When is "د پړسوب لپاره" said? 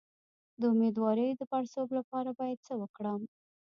1.35-2.29